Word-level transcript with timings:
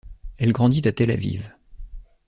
Elle 0.39 0.51
grandit 0.51 0.81
à 0.87 0.91
Tel 0.91 1.11
Aviv. 1.11 1.53